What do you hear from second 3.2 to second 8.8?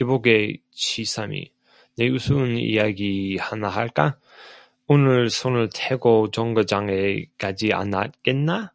하나 할까. 오늘 손을 태고 정거장에 가지 않았겠나